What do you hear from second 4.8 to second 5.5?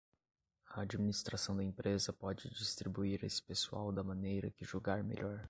melhor.